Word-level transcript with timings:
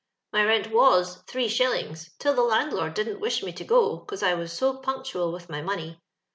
My 0.33 0.43
rent 0.43 0.71
was 0.71 1.17
three 1.27 1.47
shillings, 1.47 2.09
till 2.17 2.33
the 2.33 2.41
landlord 2.41 2.95
didn't 2.95 3.19
wish 3.19 3.43
me 3.43 3.53
to 3.53 3.63
go, 3.63 3.99
'cause 3.99 4.23
I 4.23 4.33
was 4.33 4.51
so 4.51 4.77
punctual 4.77 5.31
with 5.31 5.47
my 5.47 5.61
money. 5.61 6.01